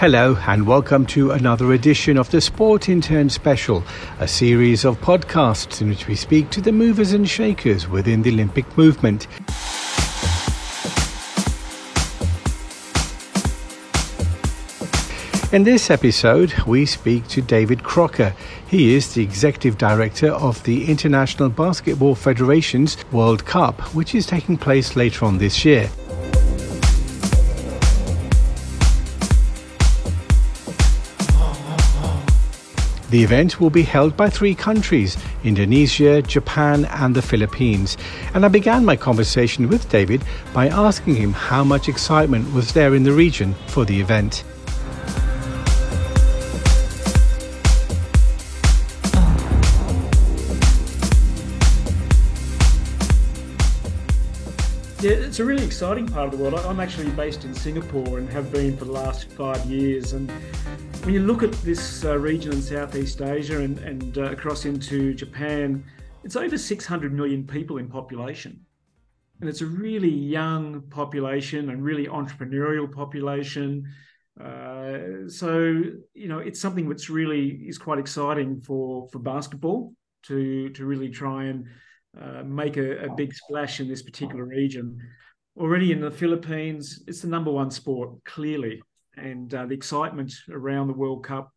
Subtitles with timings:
[0.00, 3.84] Hello, and welcome to another edition of the Sport Intern Special,
[4.18, 8.30] a series of podcasts in which we speak to the movers and shakers within the
[8.30, 9.26] Olympic movement.
[15.52, 18.34] In this episode, we speak to David Crocker.
[18.68, 24.56] He is the Executive Director of the International Basketball Federation's World Cup, which is taking
[24.56, 25.90] place later on this year.
[33.10, 37.96] The event will be held by three countries Indonesia, Japan, and the Philippines.
[38.34, 40.22] And I began my conversation with David
[40.54, 44.44] by asking him how much excitement was there in the region for the event.
[55.02, 56.60] Yeah, it's a really exciting part of the world.
[56.66, 60.12] I'm actually based in Singapore and have been for the last five years.
[60.12, 60.30] And
[61.04, 65.14] when you look at this uh, region in Southeast Asia and, and uh, across into
[65.14, 65.82] Japan,
[66.22, 68.60] it's over 600 million people in population.
[69.40, 73.90] And it's a really young population and really entrepreneurial population.
[74.38, 80.68] Uh, so, you know, it's something that's really is quite exciting for, for basketball to,
[80.68, 81.68] to really try and
[82.18, 84.98] uh, make a, a, big splash in this particular region.
[85.56, 88.82] Already in the Philippines, it's the number one sport, clearly
[89.16, 91.52] and uh, the excitement around the World Cup.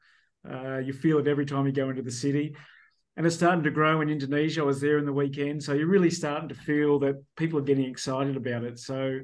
[0.50, 2.56] Uh, you feel it every time you go into the city.
[3.16, 4.62] And it's starting to grow in Indonesia.
[4.62, 5.64] I was there in the weekend.
[5.64, 8.80] So you're really starting to feel that people are getting excited about it.
[8.80, 9.20] So,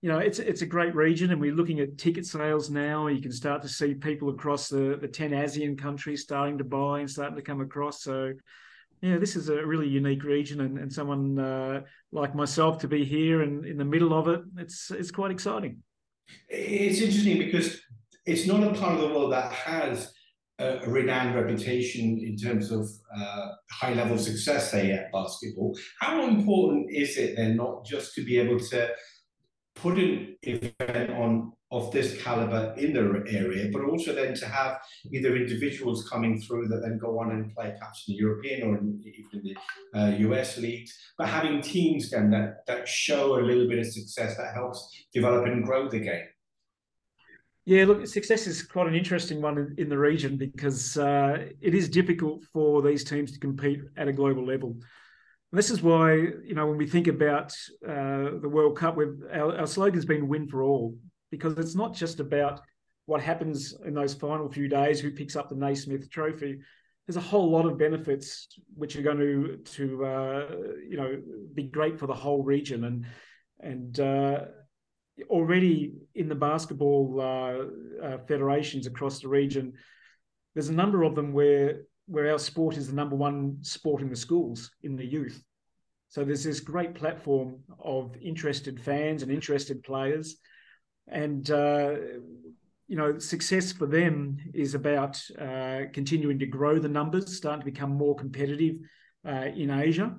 [0.00, 3.08] you know, it's it's a great region, and we're looking at ticket sales now.
[3.08, 7.00] You can start to see people across the, the 10 ASEAN countries starting to buy
[7.00, 8.02] and starting to come across.
[8.02, 8.32] So,
[9.00, 11.82] yeah, this is a really unique region, and, and someone uh,
[12.12, 15.82] like myself to be here and in the middle of it, it's it's quite exciting.
[16.48, 17.80] It's interesting because
[18.26, 20.12] it's not a part of the world that has
[20.58, 25.76] a, renowned reputation in terms of uh, high level success, say, at basketball.
[26.00, 28.90] How important is it then not just to be able to
[29.74, 34.78] put an event on of this caliber in the area, but also then to have
[35.12, 38.78] either individuals coming through that then go on and play perhaps in the European or
[38.78, 39.42] in, even in
[39.92, 43.86] the uh, US leagues, but having teams then that, that show a little bit of
[43.86, 46.24] success that helps develop and grow the game.
[47.66, 51.74] Yeah, look, success is quite an interesting one in, in the region because uh, it
[51.74, 54.70] is difficult for these teams to compete at a global level.
[54.70, 57.52] And this is why, you know, when we think about
[57.86, 60.94] uh, the World Cup, our, our slogan's been "Win for All."
[61.30, 62.60] Because it's not just about
[63.06, 66.58] what happens in those final few days, who picks up the Naismith Trophy.
[67.06, 70.46] There's a whole lot of benefits which are going to to uh,
[70.86, 71.22] you know
[71.54, 73.06] be great for the whole region and
[73.60, 74.40] and uh,
[75.30, 79.72] already in the basketball uh, uh federations across the region,
[80.54, 84.10] there's a number of them where where our sport is the number one sport in
[84.10, 85.42] the schools in the youth.
[86.08, 90.36] So there's this great platform of interested fans and interested players
[91.10, 91.94] and uh,
[92.86, 97.70] you know success for them is about uh, continuing to grow the numbers starting to
[97.70, 98.76] become more competitive
[99.26, 100.14] uh, in asia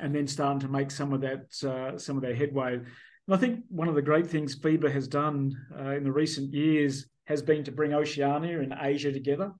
[0.00, 2.74] and then starting to make some of that uh, some of their headway.
[2.74, 2.86] And
[3.34, 7.06] i think one of the great things fiba has done uh, in the recent years
[7.26, 9.52] has been to bring oceania and asia together.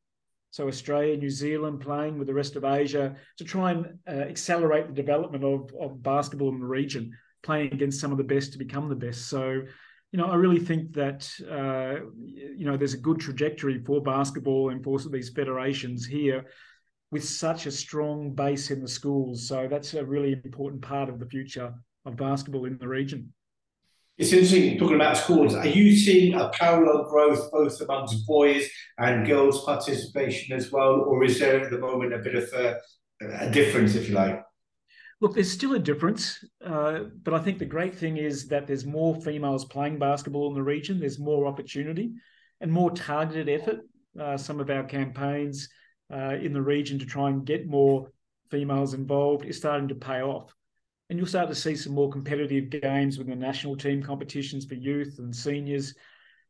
[0.51, 4.87] So australia new zealand playing with the rest of asia to try and uh, accelerate
[4.87, 8.59] the development of, of basketball in the region playing against some of the best to
[8.59, 9.29] become the best.
[9.29, 9.63] So
[10.13, 14.71] you know, I really think that uh, you know there's a good trajectory for basketball
[14.71, 16.47] and for these federations here
[17.11, 19.49] with such a strong base in the schools.
[19.49, 21.75] So that's a really important part of the future
[22.05, 23.33] of basketball in the region.
[24.17, 25.55] It's interesting talking about schools.
[25.55, 28.69] Are you seeing a parallel growth both amongst boys
[28.99, 32.79] and girls' participation as well, or is there at the moment a bit of a,
[33.23, 34.43] a difference, if you like?
[35.21, 38.87] Look, there's still a difference, uh, but I think the great thing is that there's
[38.87, 41.01] more females playing basketball in the region.
[41.01, 42.13] There's more opportunity
[42.61, 43.81] and more targeted effort.
[44.19, 45.69] Uh, some of our campaigns
[46.13, 48.13] uh, in the region to try and get more
[48.49, 50.55] females involved is starting to pay off.
[51.11, 54.75] And you'll start to see some more competitive games with the national team competitions for
[54.75, 55.95] youth and seniors.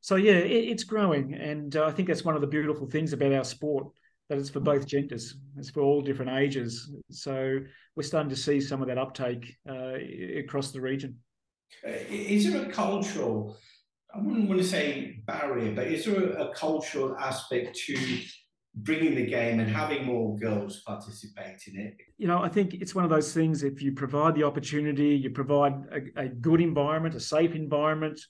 [0.01, 1.35] So, yeah, it, it's growing.
[1.35, 3.89] And uh, I think that's one of the beautiful things about our sport
[4.29, 5.37] that it's for both genders.
[5.57, 6.91] It's for all different ages.
[7.11, 7.59] So
[7.97, 9.95] we're starting to see some of that uptake uh,
[10.39, 11.17] across the region.
[11.87, 13.57] Uh, is there a cultural,
[14.15, 18.21] I wouldn't want to say barrier, but is there a, a cultural aspect to
[18.75, 21.97] bringing the game and having more girls participate in it?
[22.17, 23.63] You know, I think it's one of those things.
[23.63, 28.21] If you provide the opportunity, you provide a, a good environment, a safe environment,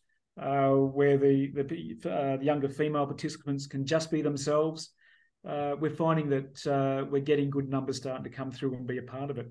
[0.41, 4.91] uh, where the the, uh, the, younger female participants can just be themselves.
[5.49, 8.99] Uh, we're finding that uh, we're getting good numbers starting to come through and be
[8.99, 9.51] a part of it.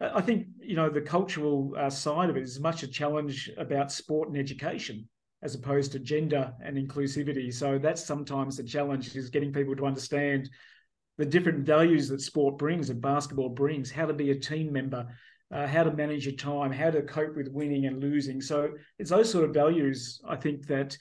[0.00, 3.92] I think you know the cultural uh, side of it is much a challenge about
[3.92, 5.08] sport and education
[5.42, 7.52] as opposed to gender and inclusivity.
[7.52, 10.50] So that's sometimes the challenge is getting people to understand
[11.18, 15.06] the different values that sport brings, and basketball brings, how to be a team member,
[15.50, 18.40] uh, how to manage your time, how to cope with winning and losing.
[18.40, 20.96] So it's those sort of values I think that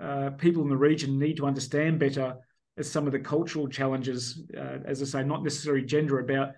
[0.00, 2.36] uh, people in the region need to understand better
[2.78, 6.52] as some of the cultural challenges, uh, as I say, not necessarily gender, about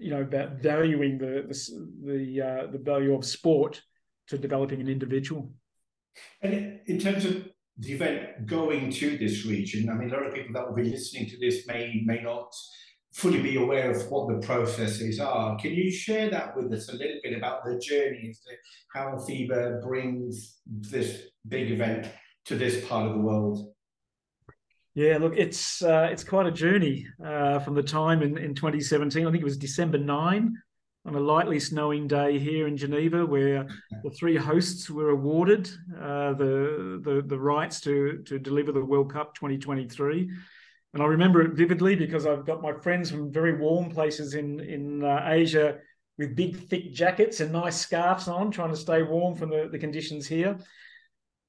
[0.00, 3.80] you know about valuing the the the, uh, the value of sport
[4.28, 5.52] to developing an individual.
[6.42, 7.48] And in terms of
[7.78, 10.90] the event going to this region, I mean, a lot of people that will be
[10.90, 12.52] listening to this may may not
[13.12, 15.56] fully be aware of what the processes are.
[15.56, 18.52] Can you share that with us a little bit about the journey as to
[18.94, 22.08] how FIBA brings this big event
[22.46, 23.71] to this part of the world?
[24.94, 29.26] Yeah, look, it's uh, it's quite a journey uh, from the time in, in 2017.
[29.26, 30.54] I think it was December 9
[31.04, 33.66] on a lightly snowing day here in Geneva, where
[34.04, 35.68] the three hosts were awarded
[35.98, 40.30] uh, the, the the rights to to deliver the World Cup 2023.
[40.94, 44.60] And I remember it vividly because I've got my friends from very warm places in
[44.60, 45.78] in uh, Asia
[46.18, 49.78] with big thick jackets and nice scarves on, trying to stay warm from the, the
[49.78, 50.58] conditions here.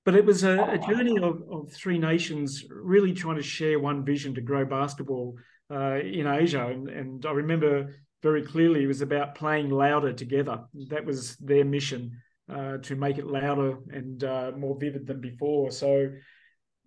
[0.06, 4.04] But it was a, a journey of, of, three nations really trying to share one
[4.04, 5.38] vision to grow basketball
[5.72, 6.68] uh, in Asia.
[6.68, 10.64] And, and I remember very clearly it was about playing louder together.
[10.90, 12.12] That was their mission
[12.54, 15.72] uh, to make it louder and uh, more vivid than before.
[15.72, 16.10] So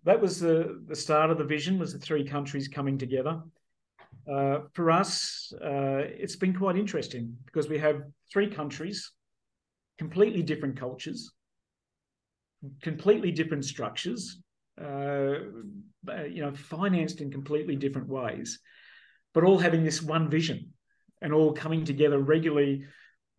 [0.04, 3.40] that was the, the start of the vision was the three countries coming together.
[4.30, 8.02] Uh, for us, uh, it's been quite interesting because we have
[8.32, 9.12] three countries,
[9.98, 11.32] completely different cultures,
[12.82, 14.40] completely different structures,
[14.80, 15.38] uh,
[16.28, 18.58] you know, financed in completely different ways,
[19.34, 20.72] but all having this one vision
[21.22, 22.84] and all coming together regularly.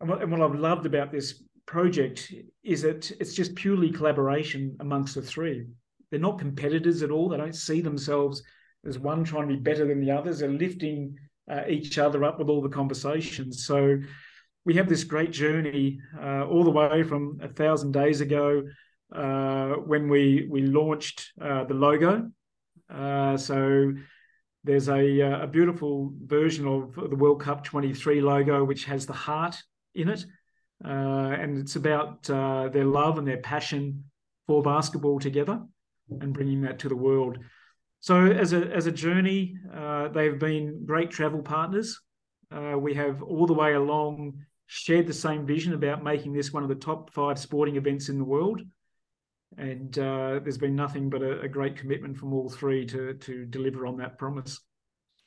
[0.00, 2.32] And what, and what I've loved about this project
[2.62, 5.66] is that it's just purely collaboration amongst the three.
[6.10, 7.28] They're not competitors at all.
[7.28, 8.42] They don't see themselves
[8.86, 10.38] as one trying to be better than the others.
[10.38, 11.16] They're lifting
[11.50, 13.66] uh, each other up with all the conversations.
[13.66, 13.98] So
[14.64, 18.62] we have this great journey uh, all the way from a thousand days ago
[19.12, 22.30] uh, when we we launched uh, the logo.
[22.92, 23.92] Uh, so
[24.64, 29.12] there's a, uh, a beautiful version of the World Cup 23 logo which has the
[29.12, 29.56] heart
[29.94, 30.24] in it,
[30.84, 34.04] and it's about their love and their passion
[34.46, 35.60] for basketball together
[36.20, 37.38] and bringing that to the world.
[38.00, 42.00] So as a as a journey, uh, they've been great travel partners.
[42.50, 46.62] Uh, we have all the way along shared the same vision about making this one
[46.62, 48.60] of the top five sporting events in the world,
[49.56, 53.46] and uh, there's been nothing but a, a, great commitment from all three to to
[53.46, 54.60] deliver on that promise.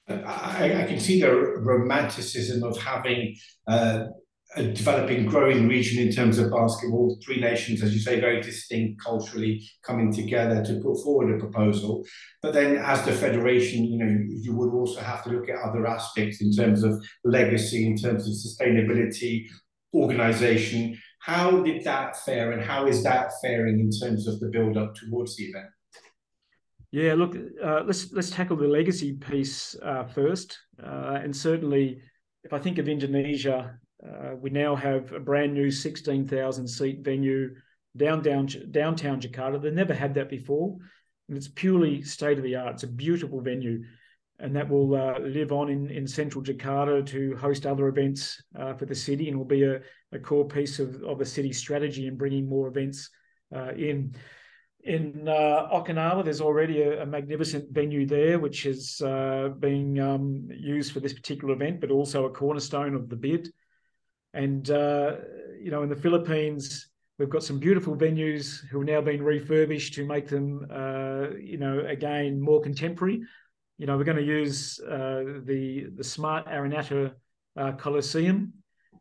[0.08, 3.36] I, I can see the romanticism of having
[3.68, 4.06] uh,
[4.56, 7.18] a developing, growing region in terms of basketball.
[7.24, 12.04] Three nations, as you say, very distinct culturally, coming together to put forward a proposal.
[12.42, 15.88] But then, as the federation, you know, you would also have to look at other
[15.88, 19.48] aspects in terms of legacy, in terms of sustainability,
[19.94, 21.00] organisation.
[21.22, 25.36] How did that fare, and how is that faring in terms of the build-up towards
[25.36, 25.70] the event?
[26.92, 32.02] Yeah, look, uh, let's let's tackle the legacy piece uh, first, uh, and certainly,
[32.44, 37.56] if I think of Indonesia uh, we now have a brand new 16,000 seat venue
[37.96, 39.62] down, downtown Jakarta.
[39.62, 40.78] They never had that before.
[41.28, 42.76] And it's purely state of the art.
[42.76, 43.84] It's a beautiful venue.
[44.42, 48.74] And that will uh, live on in, in central Jakarta to host other events uh,
[48.74, 49.82] for the city and will be a,
[50.12, 53.10] a core piece of, of the city strategy in bringing more events
[53.56, 54.16] uh, in.
[54.84, 60.48] In uh, Okinawa, there's already a, a, magnificent venue there, which is uh, being um,
[60.50, 63.48] used for this particular event, but also a cornerstone of the bid.
[64.34, 65.18] And, uh,
[65.62, 69.94] you know, in the Philippines, we've got some beautiful venues who have now been refurbished
[69.94, 70.66] to make them,
[71.40, 73.22] you know, again, more contemporary.
[73.82, 77.14] You know, we're going to use uh, the, the Smart Araneta
[77.58, 78.54] uh, Coliseum,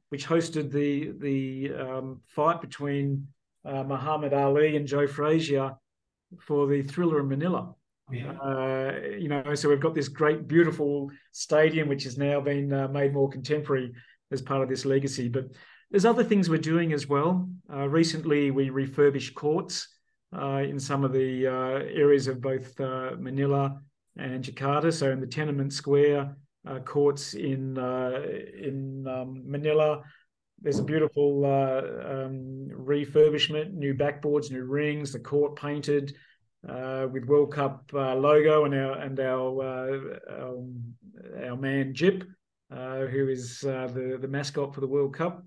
[0.08, 3.26] which hosted the, the um, fight between
[3.62, 5.74] uh, Muhammad Ali and Joe Frazier
[6.40, 7.74] for the Thriller in Manila.
[8.10, 8.32] Yeah.
[8.32, 12.88] Uh, you know, so we've got this great, beautiful stadium which has now been uh,
[12.88, 13.92] made more contemporary
[14.30, 15.28] as part of this legacy.
[15.28, 15.48] But
[15.90, 17.50] there's other things we're doing as well.
[17.70, 19.88] Uh, recently, we refurbished courts
[20.34, 23.78] uh, in some of the uh, areas of both uh, Manila
[24.16, 24.92] and Jakarta.
[24.92, 26.36] So in the Tenement Square
[26.66, 28.22] uh, courts in uh,
[28.62, 30.02] in um, Manila,
[30.60, 36.14] there's a beautiful uh, um, refurbishment, new backboards, new rings, the court painted
[36.68, 40.94] uh, with World Cup uh, logo and our and our uh, um,
[41.42, 42.24] our man Jip,
[42.70, 45.44] uh, who is uh, the the mascot for the World Cup.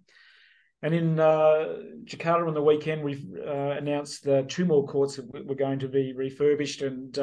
[0.81, 5.87] And in Jakarta on the weekend, we've announced two more courts that were going to
[5.87, 6.81] be refurbished.
[6.81, 7.17] And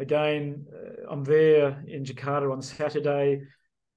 [0.00, 0.66] again,
[1.08, 3.42] I'm there in Jakarta on Saturday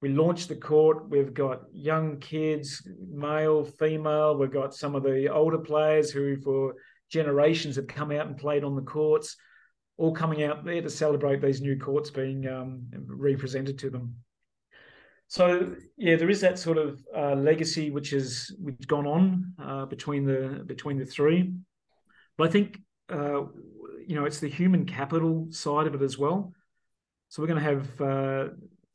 [0.04, 1.08] we launched the court.
[1.08, 4.36] We've got young kids, male, female.
[4.36, 6.74] We've got some of the older players who, for
[7.08, 9.34] generations, have come out and played on the courts,
[9.96, 14.16] all coming out there to celebrate these new courts being um, represented to them.
[15.28, 19.86] So yeah, there is that sort of uh, legacy which has which gone on uh,
[19.86, 21.54] between the between the three,
[22.36, 23.44] but I think uh,
[24.06, 26.52] you know it's the human capital side of it as well.
[27.28, 28.52] So we're going to have uh,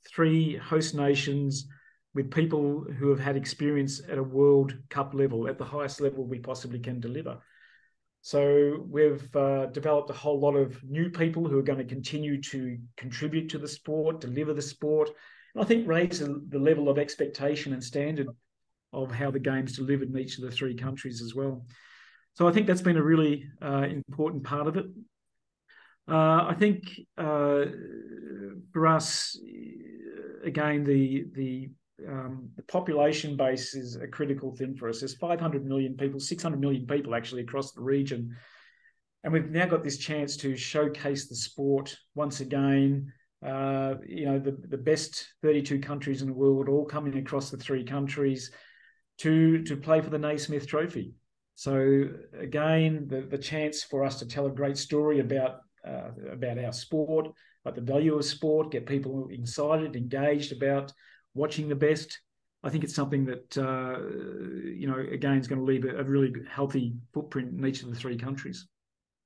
[0.07, 1.67] three host nations
[2.13, 6.25] with people who have had experience at a World Cup level, at the highest level
[6.25, 7.37] we possibly can deliver.
[8.21, 12.41] So we've uh, developed a whole lot of new people who are going to continue
[12.43, 15.09] to contribute to the sport, deliver the sport,
[15.53, 18.27] and I think raise the level of expectation and standard
[18.91, 21.65] of how the game's delivered in each of the three countries as well.
[22.39, 24.85] So I think that's been a really uh, important part of it.
[26.09, 26.83] Uh, I think
[27.17, 27.65] uh,
[28.71, 29.37] for us,
[30.45, 31.69] again, the the
[32.07, 35.01] um, the population base is a critical thing for us.
[35.01, 38.33] There's 500 million people, 600 million people actually across the region.
[39.25, 43.11] And we've now got this chance to showcase the sport once again.
[43.45, 47.57] Uh, you know, the, the best 32 countries in the world all coming across the
[47.57, 48.49] three countries
[49.17, 51.15] to, to play for the Naismith Trophy.
[51.59, 52.07] So
[52.39, 56.71] again, the, the chance for us to tell a great story about uh, about our
[56.71, 57.33] sport,
[57.65, 60.93] about the value of sport, get people excited, engaged about
[61.33, 62.17] watching the best.
[62.63, 63.99] I think it's something that uh,
[64.73, 67.89] you know again is going to leave a, a, really healthy footprint in each of
[67.89, 68.65] the three countries.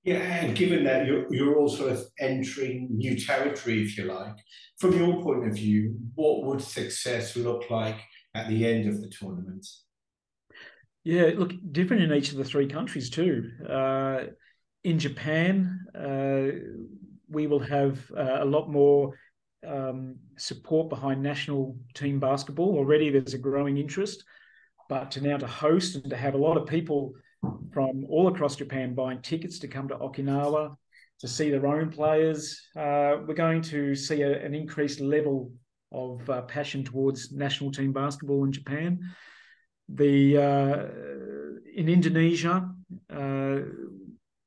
[0.03, 4.37] Yeah, and given that you're you're all sort of entering new territory, if you like,
[4.79, 7.99] from your point of view, what would success look like
[8.33, 9.67] at the end of the tournament?
[11.03, 13.51] Yeah, look, different in each of the three countries too.
[13.67, 14.23] Uh,
[14.83, 16.59] in Japan, uh,
[17.29, 19.19] we will have uh, a lot more
[19.67, 22.77] um, support behind national team basketball.
[22.77, 24.23] Already there's a growing interest,
[24.87, 27.13] but to now to host and to have a lot of people
[27.73, 30.75] from all across Japan buying tickets to come to Okinawa
[31.19, 35.51] to see their own players, uh, we're going to see a, an increased level
[35.91, 38.99] of uh, passion towards national team basketball in Japan.
[39.89, 40.85] The uh,
[41.75, 42.69] in Indonesia,
[43.09, 43.59] uh,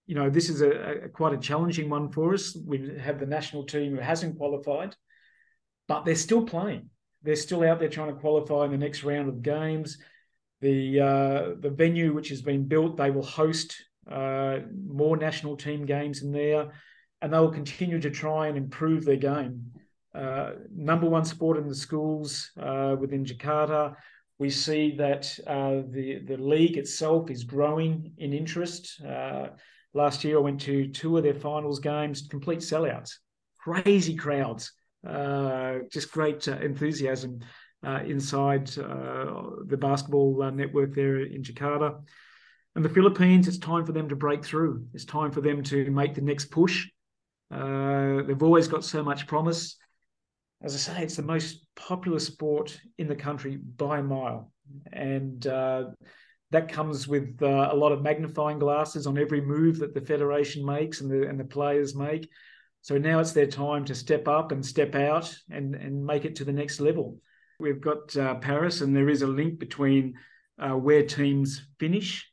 [0.07, 2.57] you know, this is a, a, quite a challenging one for us.
[2.57, 4.95] We have the national team who hasn't qualified,
[5.89, 6.91] but they're still playing.
[7.23, 9.99] They're still out there trying to qualify in the next round of games.
[10.61, 13.77] The uh, the venue which has been built, they will host
[14.11, 16.73] uh, more national team games in there,
[17.21, 19.73] and they will continue to try and improve their game.
[20.15, 23.97] Uh, number one sport in the schools uh, within Jakarta.
[24.39, 29.01] We see that uh, the the league itself is growing in interest.
[29.03, 29.49] Uh,
[29.97, 33.13] Last year, I went to two of their finals games, complete sellouts,
[33.59, 34.71] crazy crowds,
[35.09, 37.41] uh, just great uh, enthusiasm
[37.83, 42.03] uh, inside uh, the basketball network there in Jakarta.
[42.75, 44.85] And the Philippines, it's time for them to break through.
[44.93, 46.89] It's time for them to make the next push.
[47.51, 49.79] They've always got so much promise.
[50.63, 54.53] As I say, it's the most popular sport in the country by mile.
[54.93, 55.47] And
[56.51, 60.65] that comes with uh, a lot of magnifying glasses on every move that the federation
[60.65, 62.29] makes and the and the players make.
[62.83, 66.37] So now it's their time to step up and step out and and make it
[66.37, 67.19] to the next level.
[67.59, 70.15] We've got uh, Paris, and there is a link between
[70.59, 72.31] uh, where teams finish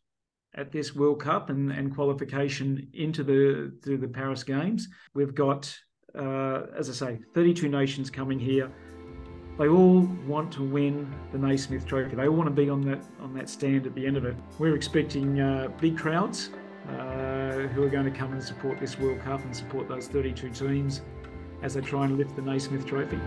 [0.55, 4.87] at this World Cup and, and qualification into the to the Paris Games.
[5.15, 5.75] We've got,
[6.17, 8.71] uh, as I say, 32 nations coming here.
[9.57, 12.15] They all want to win the Naismith Trophy.
[12.15, 14.35] They all want to be on that on that stand at the end of it.
[14.57, 16.49] We're expecting uh, big crowds
[16.89, 20.49] uh, who are going to come and support this World Cup and support those 32
[20.49, 21.01] teams
[21.61, 23.19] as they try and lift the Naismith Trophy.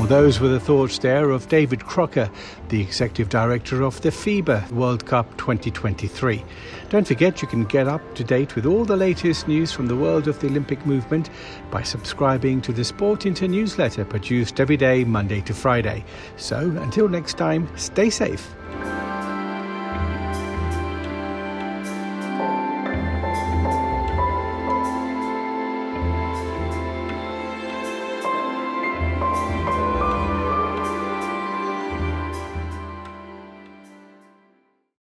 [0.00, 2.30] Well, those were the thoughts there of David Crocker,
[2.70, 6.42] the Executive Director of the FIBA World Cup 2023.
[6.88, 9.94] Don't forget you can get up to date with all the latest news from the
[9.94, 11.28] world of the Olympic movement
[11.70, 16.02] by subscribing to the Sport Intern newsletter produced every day, Monday to Friday.
[16.38, 18.54] So until next time, stay safe.